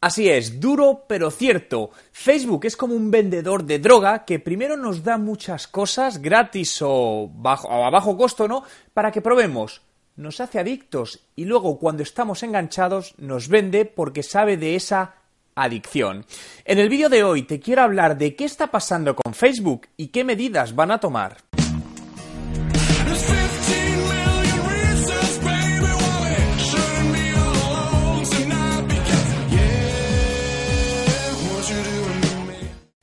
Así 0.00 0.30
es, 0.30 0.60
duro 0.60 1.04
pero 1.06 1.30
cierto. 1.30 1.90
Facebook 2.12 2.64
es 2.64 2.76
como 2.76 2.94
un 2.94 3.10
vendedor 3.10 3.64
de 3.64 3.78
droga 3.78 4.24
que 4.24 4.38
primero 4.38 4.76
nos 4.76 5.04
da 5.04 5.18
muchas 5.18 5.66
cosas 5.66 6.22
gratis 6.22 6.80
o, 6.80 7.30
a 7.44 7.90
bajo 7.90 8.16
costo, 8.16 8.48
¿no? 8.48 8.64
Para 8.94 9.12
que 9.12 9.20
probemos. 9.20 9.82
Nos 10.16 10.40
hace 10.40 10.58
adictos 10.58 11.20
y 11.36 11.44
luego 11.44 11.78
cuando 11.78 12.02
estamos 12.02 12.42
enganchados 12.42 13.14
nos 13.18 13.48
vende 13.48 13.84
porque 13.84 14.22
sabe 14.22 14.56
de 14.56 14.74
esa 14.74 15.16
adicción. 15.54 16.24
En 16.64 16.78
el 16.78 16.88
vídeo 16.88 17.10
de 17.10 17.22
hoy 17.22 17.42
te 17.42 17.60
quiero 17.60 17.82
hablar 17.82 18.16
de 18.16 18.34
qué 18.34 18.44
está 18.44 18.70
pasando 18.70 19.14
con 19.14 19.34
Facebook 19.34 19.88
y 19.96 20.08
qué 20.08 20.24
medidas 20.24 20.74
van 20.74 20.92
a 20.92 21.00
tomar. 21.00 21.49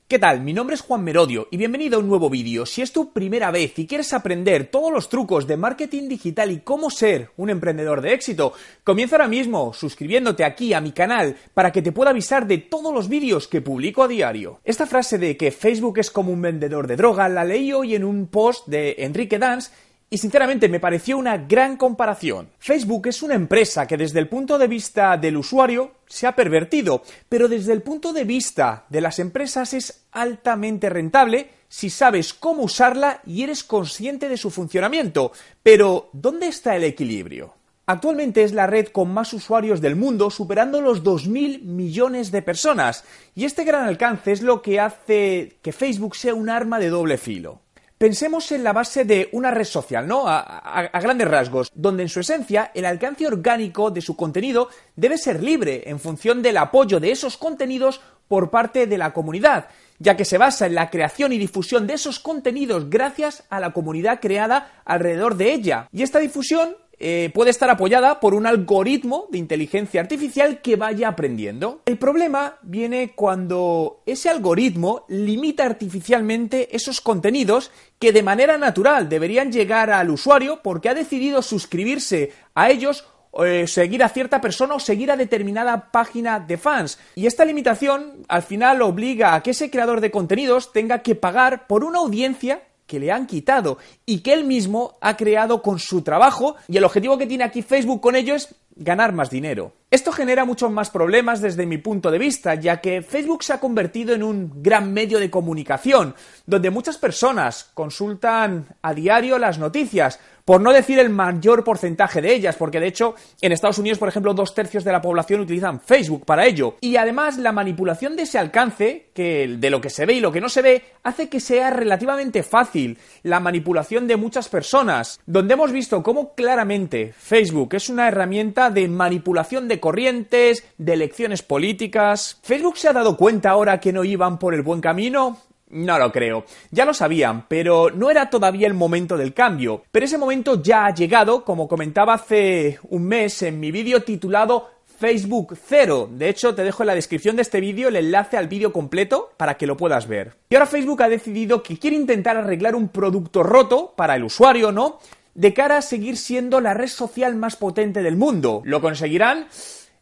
¿Qué 0.08 0.18
tal? 0.18 0.40
Mi 0.40 0.54
nombre 0.54 0.74
es 0.74 0.80
Juan 0.80 1.04
Merodio 1.04 1.48
y 1.50 1.58
bienvenido 1.58 1.98
a 1.98 2.00
un 2.00 2.08
nuevo 2.08 2.30
vídeo. 2.30 2.64
Si 2.64 2.80
es 2.80 2.92
tu 2.92 3.12
primera 3.12 3.50
vez 3.50 3.78
y 3.78 3.86
quieres 3.86 4.14
aprender 4.14 4.70
todos 4.70 4.90
los 4.90 5.10
trucos 5.10 5.46
de 5.46 5.58
marketing 5.58 6.08
digital 6.08 6.50
y 6.50 6.60
cómo 6.60 6.88
ser 6.88 7.30
un 7.36 7.50
emprendedor 7.50 8.00
de 8.00 8.14
éxito, 8.14 8.54
comienza 8.84 9.16
ahora 9.16 9.28
mismo 9.28 9.74
suscribiéndote 9.74 10.44
aquí 10.44 10.72
a 10.72 10.80
mi 10.80 10.92
canal 10.92 11.36
para 11.52 11.72
que 11.72 11.82
te 11.82 11.92
pueda 11.92 12.08
avisar 12.08 12.46
de 12.46 12.56
todos 12.56 12.94
los 12.94 13.10
vídeos 13.10 13.48
que 13.48 13.60
publico 13.60 14.02
a 14.02 14.08
diario. 14.08 14.60
Esta 14.64 14.86
frase 14.86 15.18
de 15.18 15.36
que 15.36 15.50
Facebook 15.50 15.98
es 15.98 16.10
como 16.10 16.32
un 16.32 16.40
vendedor 16.40 16.86
de 16.86 16.96
droga 16.96 17.28
la 17.28 17.44
leí 17.44 17.74
hoy 17.74 17.94
en 17.94 18.04
un 18.04 18.28
post 18.28 18.66
de 18.66 18.94
Enrique 19.00 19.38
Dance 19.38 19.70
y 20.10 20.18
sinceramente 20.18 20.68
me 20.68 20.80
pareció 20.80 21.18
una 21.18 21.36
gran 21.36 21.76
comparación. 21.76 22.48
Facebook 22.58 23.08
es 23.08 23.22
una 23.22 23.34
empresa 23.34 23.86
que 23.86 23.96
desde 23.96 24.18
el 24.18 24.28
punto 24.28 24.58
de 24.58 24.66
vista 24.66 25.16
del 25.16 25.36
usuario 25.36 25.92
se 26.06 26.26
ha 26.26 26.34
pervertido, 26.34 27.02
pero 27.28 27.48
desde 27.48 27.72
el 27.72 27.82
punto 27.82 28.12
de 28.12 28.24
vista 28.24 28.86
de 28.88 29.00
las 29.00 29.18
empresas 29.18 29.74
es 29.74 30.06
altamente 30.12 30.88
rentable 30.88 31.50
si 31.68 31.90
sabes 31.90 32.32
cómo 32.32 32.62
usarla 32.62 33.20
y 33.26 33.42
eres 33.42 33.62
consciente 33.62 34.28
de 34.28 34.38
su 34.38 34.50
funcionamiento. 34.50 35.32
Pero, 35.62 36.08
¿dónde 36.12 36.48
está 36.48 36.74
el 36.76 36.84
equilibrio? 36.84 37.54
Actualmente 37.84 38.42
es 38.42 38.52
la 38.52 38.66
red 38.66 38.88
con 38.88 39.12
más 39.12 39.32
usuarios 39.32 39.80
del 39.80 39.96
mundo, 39.96 40.30
superando 40.30 40.82
los 40.82 41.02
2.000 41.02 41.62
millones 41.62 42.30
de 42.30 42.42
personas, 42.42 43.02
y 43.34 43.46
este 43.46 43.64
gran 43.64 43.86
alcance 43.86 44.30
es 44.30 44.42
lo 44.42 44.60
que 44.60 44.78
hace 44.78 45.56
que 45.62 45.72
Facebook 45.72 46.14
sea 46.14 46.34
un 46.34 46.50
arma 46.50 46.78
de 46.78 46.90
doble 46.90 47.16
filo. 47.16 47.62
Pensemos 47.98 48.52
en 48.52 48.62
la 48.62 48.72
base 48.72 49.04
de 49.04 49.28
una 49.32 49.50
red 49.50 49.64
social, 49.64 50.06
¿no? 50.06 50.28
A, 50.28 51.00
grandes 51.02 51.26
rasgos, 51.26 51.72
donde 51.74 52.04
en 52.04 52.08
su 52.08 52.20
esencia 52.20 52.70
el 52.72 52.84
alcance 52.84 53.26
orgánico 53.26 53.90
de 53.90 54.00
su 54.00 54.14
contenido 54.14 54.68
debe 54.94 55.18
ser 55.18 55.42
libre 55.42 55.82
en 55.86 55.98
función 55.98 56.40
del 56.40 56.58
apoyo 56.58 57.00
de 57.00 57.10
esos 57.10 57.36
contenidos 57.36 58.00
por 58.28 58.50
parte 58.50 58.86
de 58.86 58.98
la 58.98 59.12
comunidad, 59.12 59.66
ya 59.98 60.16
que 60.16 60.24
se 60.24 60.38
basa 60.38 60.66
en 60.66 60.76
la 60.76 60.90
creación 60.90 61.32
y 61.32 61.38
difusión 61.38 61.88
de 61.88 61.94
esos 61.94 62.20
contenidos 62.20 62.88
gracias 62.88 63.42
a 63.50 63.58
la 63.58 63.72
comunidad 63.72 64.20
creada 64.20 64.80
alrededor 64.84 65.36
de 65.36 65.52
ella. 65.52 65.88
Y 65.92 66.04
esta 66.04 66.20
difusión 66.20 66.76
eh, 67.00 67.30
puede 67.32 67.50
estar 67.50 67.70
apoyada 67.70 68.20
por 68.20 68.34
un 68.34 68.46
algoritmo 68.46 69.26
de 69.30 69.38
inteligencia 69.38 70.00
artificial 70.00 70.60
que 70.60 70.76
vaya 70.76 71.08
aprendiendo. 71.08 71.82
El 71.86 71.98
problema 71.98 72.58
viene 72.62 73.12
cuando 73.14 74.02
ese 74.06 74.28
algoritmo 74.28 75.04
limita 75.08 75.64
artificialmente 75.64 76.74
esos 76.74 77.00
contenidos 77.00 77.70
que 77.98 78.12
de 78.12 78.22
manera 78.22 78.58
natural 78.58 79.08
deberían 79.08 79.52
llegar 79.52 79.90
al 79.90 80.10
usuario 80.10 80.60
porque 80.62 80.88
ha 80.88 80.94
decidido 80.94 81.42
suscribirse 81.42 82.32
a 82.54 82.70
ellos 82.70 83.04
eh, 83.44 83.66
seguir 83.68 84.02
a 84.02 84.08
cierta 84.08 84.40
persona 84.40 84.74
o 84.74 84.80
seguir 84.80 85.12
a 85.12 85.16
determinada 85.16 85.92
página 85.92 86.40
de 86.40 86.56
fans. 86.56 86.98
Y 87.14 87.26
esta 87.26 87.44
limitación 87.44 88.24
al 88.26 88.42
final 88.42 88.82
obliga 88.82 89.34
a 89.34 89.42
que 89.42 89.50
ese 89.50 89.70
creador 89.70 90.00
de 90.00 90.10
contenidos 90.10 90.72
tenga 90.72 91.02
que 91.02 91.14
pagar 91.14 91.66
por 91.66 91.84
una 91.84 91.98
audiencia 91.98 92.62
que 92.88 92.98
le 92.98 93.12
han 93.12 93.26
quitado 93.26 93.78
y 94.04 94.20
que 94.20 94.32
él 94.32 94.44
mismo 94.44 94.98
ha 95.00 95.16
creado 95.16 95.62
con 95.62 95.78
su 95.78 96.02
trabajo 96.02 96.56
y 96.66 96.76
el 96.78 96.84
objetivo 96.84 97.18
que 97.18 97.26
tiene 97.26 97.44
aquí 97.44 97.62
Facebook 97.62 98.00
con 98.00 98.16
ello 98.16 98.34
es 98.34 98.52
ganar 98.74 99.12
más 99.12 99.28
dinero. 99.28 99.72
Esto 99.90 100.12
genera 100.12 100.44
muchos 100.44 100.70
más 100.70 100.90
problemas 100.90 101.40
desde 101.40 101.66
mi 101.66 101.78
punto 101.78 102.10
de 102.10 102.18
vista, 102.18 102.54
ya 102.54 102.80
que 102.80 103.02
Facebook 103.02 103.42
se 103.42 103.52
ha 103.52 103.60
convertido 103.60 104.14
en 104.14 104.22
un 104.22 104.62
gran 104.62 104.92
medio 104.92 105.18
de 105.18 105.30
comunicación, 105.30 106.14
donde 106.46 106.70
muchas 106.70 106.96
personas 106.96 107.70
consultan 107.74 108.66
a 108.82 108.94
diario 108.94 109.38
las 109.38 109.58
noticias, 109.58 110.20
por 110.48 110.62
no 110.62 110.72
decir 110.72 110.98
el 110.98 111.10
mayor 111.10 111.62
porcentaje 111.62 112.22
de 112.22 112.32
ellas, 112.32 112.56
porque 112.56 112.80
de 112.80 112.86
hecho 112.86 113.14
en 113.42 113.52
Estados 113.52 113.76
Unidos, 113.76 113.98
por 113.98 114.08
ejemplo, 114.08 114.32
dos 114.32 114.54
tercios 114.54 114.82
de 114.82 114.92
la 114.92 115.02
población 115.02 115.42
utilizan 115.42 115.78
Facebook 115.78 116.24
para 116.24 116.46
ello. 116.46 116.76
Y 116.80 116.96
además 116.96 117.36
la 117.36 117.52
manipulación 117.52 118.16
de 118.16 118.22
ese 118.22 118.38
alcance, 118.38 119.10
que 119.12 119.56
de 119.58 119.68
lo 119.68 119.82
que 119.82 119.90
se 119.90 120.06
ve 120.06 120.14
y 120.14 120.20
lo 120.20 120.32
que 120.32 120.40
no 120.40 120.48
se 120.48 120.62
ve, 120.62 120.84
hace 121.02 121.28
que 121.28 121.38
sea 121.38 121.68
relativamente 121.68 122.42
fácil 122.42 122.96
la 123.24 123.40
manipulación 123.40 124.06
de 124.06 124.16
muchas 124.16 124.48
personas, 124.48 125.20
donde 125.26 125.52
hemos 125.52 125.70
visto 125.70 126.02
cómo 126.02 126.32
claramente 126.32 127.12
Facebook 127.14 127.74
es 127.74 127.90
una 127.90 128.08
herramienta 128.08 128.70
de 128.70 128.88
manipulación 128.88 129.68
de 129.68 129.80
corrientes, 129.80 130.64
de 130.78 130.94
elecciones 130.94 131.42
políticas. 131.42 132.38
¿Facebook 132.42 132.78
se 132.78 132.88
ha 132.88 132.94
dado 132.94 133.18
cuenta 133.18 133.50
ahora 133.50 133.80
que 133.80 133.92
no 133.92 134.02
iban 134.02 134.38
por 134.38 134.54
el 134.54 134.62
buen 134.62 134.80
camino? 134.80 135.36
No 135.70 135.98
lo 135.98 136.10
creo. 136.10 136.44
Ya 136.70 136.84
lo 136.84 136.94
sabían, 136.94 137.46
pero 137.46 137.90
no 137.90 138.10
era 138.10 138.30
todavía 138.30 138.66
el 138.66 138.74
momento 138.74 139.16
del 139.16 139.34
cambio. 139.34 139.82
Pero 139.92 140.06
ese 140.06 140.18
momento 140.18 140.62
ya 140.62 140.86
ha 140.86 140.94
llegado, 140.94 141.44
como 141.44 141.68
comentaba 141.68 142.14
hace 142.14 142.78
un 142.84 143.04
mes 143.04 143.42
en 143.42 143.60
mi 143.60 143.70
vídeo 143.70 144.02
titulado 144.02 144.70
Facebook 144.98 145.56
Cero. 145.62 146.08
De 146.10 146.28
hecho, 146.28 146.54
te 146.54 146.64
dejo 146.64 146.82
en 146.82 146.88
la 146.88 146.94
descripción 146.94 147.36
de 147.36 147.42
este 147.42 147.60
vídeo 147.60 147.88
el 147.88 147.96
enlace 147.96 148.36
al 148.36 148.48
vídeo 148.48 148.72
completo 148.72 149.30
para 149.36 149.56
que 149.56 149.66
lo 149.66 149.76
puedas 149.76 150.08
ver. 150.08 150.34
Y 150.48 150.56
ahora 150.56 150.66
Facebook 150.66 151.02
ha 151.02 151.08
decidido 151.08 151.62
que 151.62 151.78
quiere 151.78 151.96
intentar 151.96 152.36
arreglar 152.36 152.74
un 152.74 152.88
producto 152.88 153.42
roto 153.42 153.92
para 153.96 154.16
el 154.16 154.24
usuario, 154.24 154.72
¿no? 154.72 154.98
De 155.34 155.54
cara 155.54 155.76
a 155.76 155.82
seguir 155.82 156.16
siendo 156.16 156.60
la 156.60 156.74
red 156.74 156.88
social 156.88 157.36
más 157.36 157.54
potente 157.54 158.02
del 158.02 158.16
mundo. 158.16 158.62
¿Lo 158.64 158.80
conseguirán? 158.80 159.46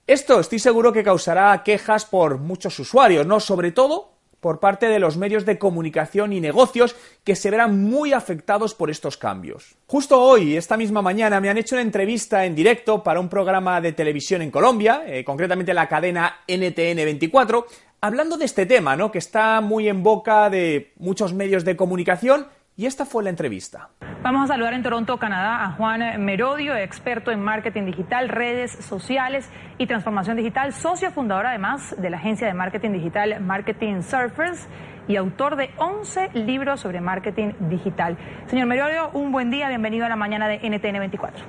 Esto 0.07 0.41
estoy 0.41 0.61
seguro 0.61 0.93
que 0.93 1.03
causará 1.03 1.63
quejas 1.63 2.07
por 2.07 2.39
muchos 2.39 2.79
usuarios, 2.79 3.27
¿no? 3.27 3.41
Sobre 3.41 3.73
todo 3.73 4.16
por 4.41 4.61
parte 4.61 4.87
de 4.87 4.99
los 4.99 5.17
medios 5.17 5.45
de 5.45 5.59
comunicación 5.59 6.33
y 6.33 6.41
negocios 6.41 6.97
que 7.25 7.37
se 7.37 7.51
verán 7.51 7.83
muy 7.83 8.13
afectados 8.13 8.75
por 8.75 8.91
estos 8.91 9.17
cambios. 9.17 9.77
Justo 9.87 10.21
hoy, 10.21 10.57
esta 10.57 10.77
misma 10.77 11.03
mañana, 11.03 11.41
me 11.41 11.49
han 11.49 11.59
hecho 11.59 11.75
una 11.75 11.83
entrevista 11.83 12.45
en 12.45 12.55
directo 12.55 13.03
para 13.03 13.21
un 13.21 13.29
programa 13.29 13.81
de 13.81 13.93
televisión 13.93 14.43
en 14.43 14.51
Colombia, 14.51 15.03
eh, 15.07 15.25
concretamente 15.25 15.75
la 15.75 15.89
cadena 15.89 16.41
NTN 16.47 16.97
24, 16.97 17.67
hablando 18.01 18.37
de 18.37 18.45
este 18.45 18.67
tema, 18.67 18.97
¿no? 18.97 19.11
que 19.11 19.19
está 19.19 19.61
muy 19.61 19.89
en 19.89 20.03
boca 20.03 20.51
de 20.51 20.93
muchos 20.97 21.33
medios 21.35 21.65
de 21.65 21.77
comunicación 21.77 22.47
y 22.77 22.87
esta 22.87 23.07
fue 23.07 23.25
la 23.25 23.31
entrevista. 23.31 23.89
Vamos 24.23 24.45
a 24.45 24.55
saludar 24.55 24.75
en 24.75 24.83
Toronto, 24.83 25.17
Canadá, 25.19 25.65
a 25.65 25.73
Juan 25.73 26.25
Merodio, 26.25 26.77
experto 26.77 27.31
en 27.31 27.41
marketing 27.43 27.87
digital, 27.87 28.29
redes 28.29 28.73
sociales 28.73 29.49
y 29.79 29.87
transformación 29.87 30.37
digital, 30.37 30.73
socio 30.73 31.11
fundador 31.11 31.47
además 31.47 31.95
de 31.97 32.11
la 32.11 32.19
agencia 32.19 32.47
de 32.47 32.55
marketing 32.55 32.91
digital 32.93 33.41
Marketing 33.41 34.03
Surfers 34.03 34.69
y 35.09 35.17
autor 35.17 35.57
de 35.57 35.71
11 35.79 36.31
libros 36.35 36.81
sobre 36.81 37.01
marketing 37.01 37.53
digital. 37.61 38.19
Señor 38.49 38.67
Merodio, 38.67 39.11
un 39.15 39.33
buen 39.33 39.51
día, 39.51 39.69
bienvenido 39.69 40.05
a 40.05 40.09
la 40.09 40.17
mañana 40.17 40.49
de 40.49 40.59
NTN 40.59 40.99
24. 40.99 41.45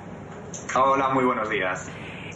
Hola, 0.76 1.10
muy 1.10 1.24
buenos 1.24 1.50
días. 1.50 1.90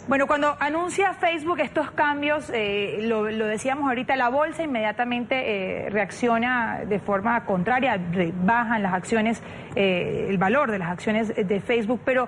Bueno, 0.05 0.27
cuando 0.27 0.57
anuncia 0.59 1.13
Facebook 1.13 1.61
estos 1.61 1.89
cambios, 1.91 2.51
eh, 2.53 2.97
lo, 3.03 3.23
decíamos 3.23 3.87
ahorita, 3.87 4.17
la 4.17 4.27
bolsa 4.27 4.61
inmediatamente 4.61 5.85
eh, 5.85 5.89
reacciona 5.89 6.81
de 6.85 6.99
forma 6.99 7.45
contraria, 7.45 7.97
bajan 8.43 8.83
las 8.83 8.93
acciones, 8.93 9.41
eh, 9.75 10.25
el 10.27 10.37
valor 10.37 10.71
de 10.71 10.79
las 10.79 10.91
acciones 10.91 11.33
de 11.33 11.61
Facebook, 11.61 12.01
pero 12.03 12.27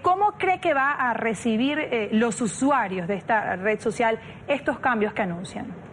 ¿cómo 0.00 0.32
cree 0.38 0.60
que 0.60 0.72
va 0.72 0.92
a 0.92 1.12
recibir 1.12 2.08
los 2.12 2.40
usuarios 2.40 3.06
de 3.06 3.16
esta 3.16 3.54
red 3.56 3.80
social 3.80 4.18
estos 4.48 4.78
cambios 4.78 5.12
que 5.12 5.20
anuncian? 5.20 5.89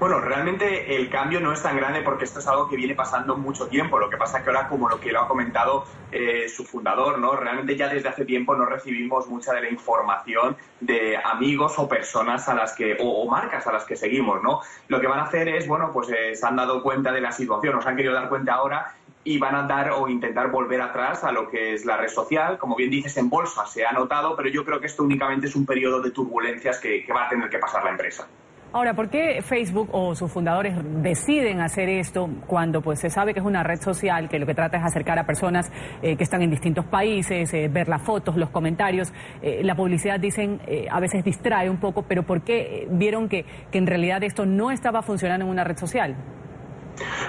Bueno, 0.00 0.18
realmente 0.18 0.96
el 0.96 1.10
cambio 1.10 1.40
no 1.40 1.52
es 1.52 1.62
tan 1.62 1.76
grande 1.76 2.00
porque 2.00 2.24
esto 2.24 2.38
es 2.38 2.48
algo 2.48 2.66
que 2.70 2.74
viene 2.74 2.94
pasando 2.94 3.36
mucho 3.36 3.68
tiempo. 3.68 3.98
Lo 3.98 4.08
que 4.08 4.16
pasa 4.16 4.38
es 4.38 4.44
que 4.44 4.48
ahora, 4.48 4.66
como 4.66 4.88
lo 4.88 4.98
que 4.98 5.12
lo 5.12 5.20
ha 5.20 5.28
comentado 5.28 5.84
eh, 6.10 6.48
su 6.48 6.64
fundador, 6.64 7.18
¿no? 7.18 7.36
Realmente 7.36 7.76
ya 7.76 7.86
desde 7.86 8.08
hace 8.08 8.24
tiempo 8.24 8.56
no 8.56 8.64
recibimos 8.64 9.28
mucha 9.28 9.52
de 9.52 9.60
la 9.60 9.68
información 9.68 10.56
de 10.80 11.18
amigos 11.18 11.78
o 11.78 11.86
personas 11.86 12.48
a 12.48 12.54
las 12.54 12.72
que, 12.72 12.96
o, 12.98 13.28
marcas 13.28 13.66
a 13.66 13.72
las 13.72 13.84
que 13.84 13.94
seguimos, 13.94 14.42
¿no? 14.42 14.62
Lo 14.88 15.02
que 15.02 15.06
van 15.06 15.18
a 15.18 15.24
hacer 15.24 15.48
es, 15.48 15.68
bueno, 15.68 15.90
pues 15.92 16.08
eh, 16.08 16.34
se 16.34 16.46
han 16.46 16.56
dado 16.56 16.82
cuenta 16.82 17.12
de 17.12 17.20
la 17.20 17.30
situación, 17.30 17.74
o 17.74 17.82
se 17.82 17.90
han 17.90 17.96
querido 17.96 18.14
dar 18.14 18.30
cuenta 18.30 18.54
ahora 18.54 18.94
y 19.22 19.38
van 19.38 19.54
a 19.54 19.64
dar 19.64 19.90
o 19.90 20.08
intentar 20.08 20.50
volver 20.50 20.80
atrás 20.80 21.24
a 21.24 21.30
lo 21.30 21.50
que 21.50 21.74
es 21.74 21.84
la 21.84 21.98
red 21.98 22.08
social. 22.08 22.56
Como 22.56 22.74
bien 22.74 22.88
dices, 22.88 23.18
en 23.18 23.28
bolsa 23.28 23.66
se 23.66 23.84
ha 23.84 23.92
notado, 23.92 24.34
pero 24.34 24.48
yo 24.48 24.64
creo 24.64 24.80
que 24.80 24.86
esto 24.86 25.02
únicamente 25.02 25.48
es 25.48 25.54
un 25.54 25.66
periodo 25.66 26.00
de 26.00 26.10
turbulencias 26.10 26.78
que 26.78 27.06
va 27.14 27.26
a 27.26 27.28
tener 27.28 27.50
que 27.50 27.58
pasar 27.58 27.84
la 27.84 27.90
empresa. 27.90 28.26
Ahora, 28.72 28.94
¿por 28.94 29.10
qué 29.10 29.42
Facebook 29.42 29.88
o 29.90 30.14
sus 30.14 30.30
fundadores 30.30 30.76
deciden 31.02 31.60
hacer 31.60 31.88
esto 31.88 32.30
cuando 32.46 32.80
pues 32.80 33.00
se 33.00 33.10
sabe 33.10 33.34
que 33.34 33.40
es 33.40 33.46
una 33.46 33.64
red 33.64 33.80
social 33.80 34.28
que 34.28 34.38
lo 34.38 34.46
que 34.46 34.54
trata 34.54 34.76
es 34.76 34.84
acercar 34.84 35.18
a 35.18 35.26
personas 35.26 35.72
eh, 36.02 36.16
que 36.16 36.22
están 36.22 36.40
en 36.42 36.50
distintos 36.50 36.84
países, 36.84 37.52
eh, 37.52 37.68
ver 37.68 37.88
las 37.88 38.00
fotos, 38.00 38.36
los 38.36 38.50
comentarios? 38.50 39.12
Eh, 39.42 39.62
la 39.64 39.74
publicidad, 39.74 40.20
dicen, 40.20 40.60
a 40.88 41.00
veces 41.00 41.24
distrae 41.24 41.68
un 41.68 41.78
poco, 41.78 42.04
pero 42.04 42.22
¿por 42.22 42.42
qué 42.42 42.86
vieron 42.92 43.28
que, 43.28 43.44
que 43.72 43.78
en 43.78 43.88
realidad 43.88 44.22
esto 44.22 44.46
no 44.46 44.70
estaba 44.70 45.02
funcionando 45.02 45.46
en 45.46 45.50
una 45.50 45.64
red 45.64 45.76
social? 45.76 46.14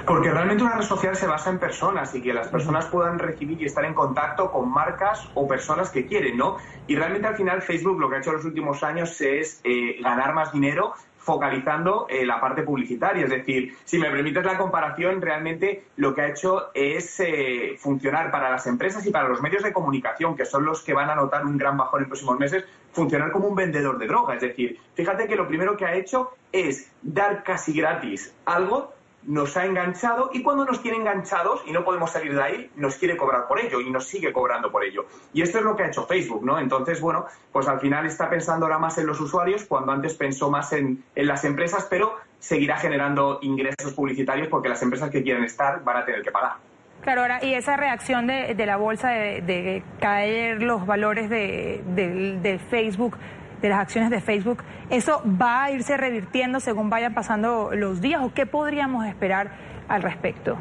Porque 0.05 0.29
realmente 0.29 0.63
una 0.63 0.75
red 0.75 0.83
social 0.83 1.15
se 1.15 1.25
basa 1.25 1.49
en 1.49 1.57
personas 1.57 2.13
y 2.13 2.21
que 2.21 2.33
las 2.33 2.49
personas 2.49 2.85
puedan 2.85 3.17
recibir 3.17 3.59
y 3.59 3.65
estar 3.65 3.83
en 3.85 3.95
contacto 3.95 4.51
con 4.51 4.71
marcas 4.71 5.27
o 5.33 5.47
personas 5.47 5.89
que 5.89 6.05
quieren, 6.05 6.37
¿no? 6.37 6.57
Y 6.85 6.95
realmente 6.95 7.27
al 7.27 7.35
final 7.35 7.63
Facebook 7.63 7.99
lo 7.99 8.09
que 8.09 8.17
ha 8.17 8.19
hecho 8.19 8.29
en 8.29 8.35
los 8.35 8.45
últimos 8.45 8.83
años 8.83 9.19
es 9.21 9.61
ganar 10.01 10.33
más 10.33 10.51
dinero 10.51 10.93
focalizando 11.21 12.07
eh, 12.09 12.25
la 12.25 12.41
parte 12.41 12.63
publicitaria. 12.63 13.23
Es 13.23 13.29
decir, 13.29 13.75
si 13.85 13.99
me 13.99 14.09
permites 14.09 14.43
la 14.43 14.57
comparación, 14.57 15.21
realmente 15.21 15.85
lo 15.97 16.13
que 16.13 16.21
ha 16.21 16.29
hecho 16.29 16.71
es 16.73 17.19
eh, 17.19 17.75
funcionar 17.79 18.31
para 18.31 18.49
las 18.49 18.65
empresas 18.67 19.05
y 19.05 19.11
para 19.11 19.29
los 19.29 19.41
medios 19.41 19.63
de 19.63 19.71
comunicación, 19.71 20.35
que 20.35 20.45
son 20.45 20.65
los 20.65 20.81
que 20.81 20.93
van 20.93 21.09
a 21.09 21.15
notar 21.15 21.45
un 21.45 21.57
gran 21.57 21.77
bajón 21.77 22.03
en 22.03 22.07
próximos 22.07 22.39
meses, 22.39 22.65
funcionar 22.91 23.31
como 23.31 23.47
un 23.47 23.55
vendedor 23.55 23.97
de 23.97 24.07
droga. 24.07 24.35
Es 24.35 24.41
decir, 24.41 24.79
fíjate 24.95 25.27
que 25.27 25.35
lo 25.35 25.47
primero 25.47 25.77
que 25.77 25.85
ha 25.85 25.93
hecho 25.93 26.31
es 26.51 26.91
dar 27.01 27.43
casi 27.43 27.73
gratis 27.73 28.33
algo 28.45 28.93
nos 29.23 29.55
ha 29.57 29.65
enganchado 29.65 30.31
y 30.33 30.41
cuando 30.41 30.65
nos 30.65 30.81
tiene 30.81 30.97
enganchados 30.97 31.61
y 31.65 31.71
no 31.71 31.83
podemos 31.83 32.11
salir 32.11 32.33
de 32.33 32.41
ahí, 32.41 32.71
nos 32.75 32.95
quiere 32.95 33.17
cobrar 33.17 33.47
por 33.47 33.59
ello 33.59 33.79
y 33.79 33.89
nos 33.89 34.05
sigue 34.05 34.33
cobrando 34.33 34.71
por 34.71 34.83
ello. 34.83 35.05
Y 35.33 35.41
esto 35.41 35.59
es 35.59 35.63
lo 35.63 35.75
que 35.75 35.83
ha 35.83 35.87
hecho 35.87 36.05
Facebook, 36.05 36.43
¿no? 36.43 36.59
Entonces, 36.59 36.99
bueno, 36.99 37.25
pues 37.51 37.67
al 37.67 37.79
final 37.79 38.05
está 38.05 38.29
pensando 38.29 38.65
ahora 38.65 38.79
más 38.79 38.97
en 38.97 39.07
los 39.07 39.19
usuarios 39.19 39.65
cuando 39.65 39.91
antes 39.91 40.15
pensó 40.15 40.49
más 40.49 40.73
en, 40.73 41.03
las 41.15 41.43
empresas, 41.43 41.87
pero 41.89 42.15
seguirá 42.39 42.77
generando 42.77 43.39
ingresos 43.41 43.93
publicitarios 43.93 44.47
porque 44.47 44.69
las 44.69 44.81
empresas 44.81 45.09
que 45.09 45.21
quieren 45.21 45.43
estar 45.43 45.83
van 45.83 45.97
a 45.97 46.05
tener 46.05 46.21
que 46.21 46.31
pagar. 46.31 46.53
Claro, 47.01 47.21
ahora, 47.21 47.43
y 47.43 47.55
esa 47.55 47.77
reacción 47.77 48.27
de, 48.27 48.53
la 48.65 48.77
bolsa 48.77 49.09
de, 49.09 49.83
caer 49.99 50.61
los 50.61 50.85
valores 50.85 51.29
de, 51.29 51.81
de 51.85 52.59
Facebook 52.69 53.17
de 53.61 53.69
las 53.69 53.79
acciones 53.79 54.09
de 54.09 54.21
Facebook, 54.21 54.63
¿eso 54.89 55.21
va 55.25 55.63
a 55.63 55.71
irse 55.71 55.97
revirtiendo 55.97 56.59
según 56.59 56.89
vayan 56.89 57.13
pasando 57.13 57.71
los 57.73 58.01
días 58.01 58.21
o 58.23 58.33
qué 58.33 58.45
podríamos 58.45 59.05
esperar 59.05 59.51
al 59.87 60.01
respecto? 60.01 60.57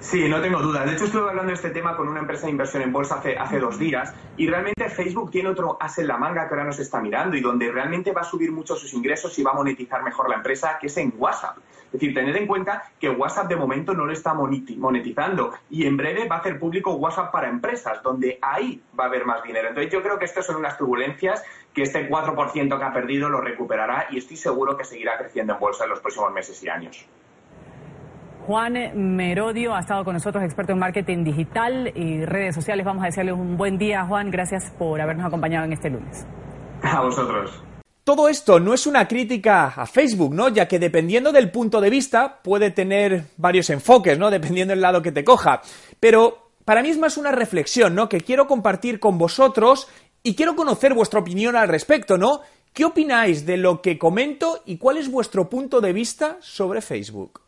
Sí, 0.00 0.28
no 0.28 0.40
tengo 0.40 0.60
dudas. 0.60 0.86
De 0.86 0.94
hecho, 0.94 1.04
estuve 1.04 1.28
hablando 1.28 1.48
de 1.48 1.54
este 1.54 1.70
tema 1.70 1.94
con 1.94 2.08
una 2.08 2.20
empresa 2.20 2.46
de 2.46 2.52
inversión 2.52 2.82
en 2.82 2.92
bolsa 2.92 3.16
hace, 3.16 3.36
hace 3.36 3.58
dos 3.58 3.78
días 3.78 4.14
y 4.36 4.48
realmente 4.48 4.88
Facebook 4.88 5.30
tiene 5.30 5.50
otro 5.50 5.76
as 5.78 5.98
en 5.98 6.08
la 6.08 6.16
manga 6.16 6.48
que 6.48 6.54
ahora 6.54 6.64
nos 6.64 6.78
está 6.78 7.00
mirando 7.00 7.36
y 7.36 7.40
donde 7.40 7.70
realmente 7.70 8.10
va 8.10 8.22
a 8.22 8.24
subir 8.24 8.50
mucho 8.50 8.76
sus 8.76 8.94
ingresos 8.94 9.38
y 9.38 9.42
va 9.42 9.50
a 9.50 9.54
monetizar 9.54 10.02
mejor 10.02 10.30
la 10.30 10.36
empresa, 10.36 10.78
que 10.80 10.86
es 10.86 10.96
en 10.96 11.12
WhatsApp. 11.16 11.58
Es 11.90 12.00
decir, 12.00 12.14
tened 12.14 12.36
en 12.36 12.46
cuenta 12.46 12.84
que 13.00 13.10
WhatsApp 13.10 13.48
de 13.48 13.56
momento 13.56 13.92
no 13.94 14.06
lo 14.06 14.12
está 14.12 14.32
monetizando 14.32 15.52
y 15.70 15.86
en 15.86 15.96
breve 15.96 16.28
va 16.28 16.36
a 16.36 16.38
hacer 16.38 16.58
público 16.58 16.92
WhatsApp 16.94 17.32
para 17.32 17.48
empresas, 17.48 18.00
donde 18.02 18.38
ahí 18.40 18.80
va 18.98 19.04
a 19.04 19.06
haber 19.08 19.26
más 19.26 19.42
dinero. 19.42 19.68
Entonces 19.68 19.92
yo 19.92 20.00
creo 20.00 20.16
que 20.16 20.24
estas 20.24 20.46
son 20.46 20.56
unas 20.56 20.78
turbulencias 20.78 21.42
que 21.74 21.82
este 21.82 22.08
4% 22.08 22.78
que 22.78 22.84
ha 22.84 22.92
perdido 22.92 23.28
lo 23.28 23.40
recuperará 23.40 24.06
y 24.10 24.18
estoy 24.18 24.36
seguro 24.36 24.76
que 24.76 24.84
seguirá 24.84 25.18
creciendo 25.18 25.54
en 25.54 25.58
bolsa 25.58 25.84
en 25.84 25.90
los 25.90 26.00
próximos 26.00 26.32
meses 26.32 26.62
y 26.62 26.68
años. 26.68 27.06
Juan 28.46 29.16
Merodio 29.16 29.74
ha 29.74 29.80
estado 29.80 30.04
con 30.04 30.14
nosotros, 30.14 30.42
experto 30.44 30.72
en 30.72 30.78
marketing 30.78 31.24
digital 31.24 31.92
y 31.94 32.24
redes 32.24 32.54
sociales. 32.54 32.86
Vamos 32.86 33.02
a 33.02 33.06
desearle 33.06 33.32
un 33.32 33.56
buen 33.56 33.78
día, 33.78 34.04
Juan. 34.04 34.30
Gracias 34.30 34.70
por 34.78 35.00
habernos 35.00 35.26
acompañado 35.26 35.66
en 35.66 35.72
este 35.72 35.90
lunes. 35.90 36.26
A 36.82 37.00
vosotros. 37.02 37.62
Todo 38.10 38.28
esto 38.28 38.58
no 38.58 38.74
es 38.74 38.88
una 38.88 39.06
crítica 39.06 39.66
a 39.68 39.86
Facebook, 39.86 40.34
¿no? 40.34 40.48
Ya 40.48 40.66
que 40.66 40.80
dependiendo 40.80 41.30
del 41.30 41.52
punto 41.52 41.80
de 41.80 41.90
vista 41.90 42.40
puede 42.42 42.72
tener 42.72 43.26
varios 43.36 43.70
enfoques, 43.70 44.18
¿no? 44.18 44.32
Dependiendo 44.32 44.72
del 44.72 44.80
lado 44.80 45.00
que 45.00 45.12
te 45.12 45.22
coja. 45.22 45.62
Pero 46.00 46.50
para 46.64 46.82
mí 46.82 46.88
es 46.88 46.98
más 46.98 47.16
una 47.16 47.30
reflexión, 47.30 47.94
¿no? 47.94 48.08
Que 48.08 48.20
quiero 48.20 48.48
compartir 48.48 48.98
con 48.98 49.16
vosotros 49.16 49.86
y 50.24 50.34
quiero 50.34 50.56
conocer 50.56 50.92
vuestra 50.92 51.20
opinión 51.20 51.54
al 51.54 51.68
respecto, 51.68 52.18
¿no? 52.18 52.40
¿Qué 52.72 52.84
opináis 52.84 53.46
de 53.46 53.58
lo 53.58 53.80
que 53.80 53.96
comento 53.96 54.60
y 54.66 54.76
cuál 54.76 54.96
es 54.96 55.08
vuestro 55.08 55.48
punto 55.48 55.80
de 55.80 55.92
vista 55.92 56.36
sobre 56.40 56.82
Facebook? 56.82 57.42